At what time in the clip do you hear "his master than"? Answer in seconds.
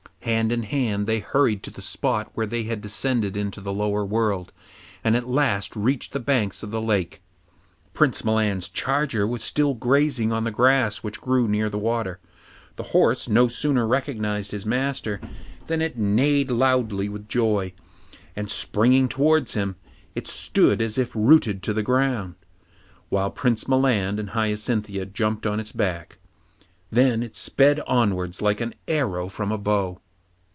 14.51-15.81